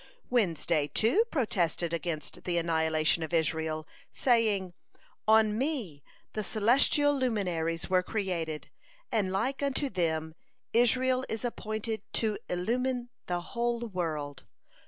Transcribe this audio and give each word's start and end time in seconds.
Wednesday, 0.31 0.87
too, 0.87 1.25
protested 1.29 1.93
against 1.93 2.43
the 2.45 2.57
annihilation 2.57 3.21
of 3.21 3.35
Israel, 3.35 3.87
saying: 4.11 4.73
"On 5.27 5.55
me 5.55 6.01
the 6.33 6.43
celestial 6.43 7.15
luminaries 7.15 7.87
were 7.87 8.01
created, 8.01 8.71
and 9.11 9.31
like 9.31 9.61
unto 9.61 9.91
them 9.91 10.33
Israel 10.73 11.23
is 11.29 11.45
appointed 11.45 12.01
to 12.13 12.39
illumine 12.49 13.09
the 13.27 13.41
whole 13.41 13.81
world. 13.81 14.45